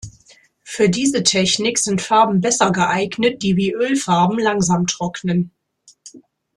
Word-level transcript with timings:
Für 0.63 0.89
diese 0.89 1.21
Technik 1.21 1.77
sind 1.77 2.01
Farben 2.01 2.41
besser 2.41 2.71
geeignet, 2.71 3.43
die 3.43 3.55
wie 3.55 3.71
Ölfarben 3.71 4.39
langsam 4.39 4.87
trocknen. 4.87 5.51